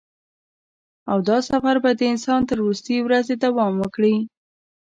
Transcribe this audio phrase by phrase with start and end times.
[1.11, 4.15] او دا سفر به د انسان تر وروستۍ ورځې دوام وکړي.